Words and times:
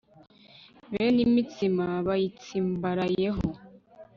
bene 0.91 1.19
imitsima 1.27 1.85
bayitsimbarayeho 2.07 3.45